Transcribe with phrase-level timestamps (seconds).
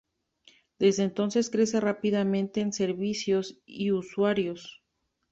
[0.79, 4.81] Desde entonces crece rápidamente en servicios y usuarios.